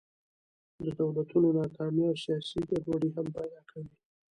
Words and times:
د 0.81 0.83
دولتونو 0.99 1.47
ناکامي 1.59 2.03
او 2.09 2.15
سیاسي 2.23 2.59
ګډوډۍ 2.69 3.09
هم 3.15 3.27
پیدا 3.37 3.61
کوي. 3.69 3.91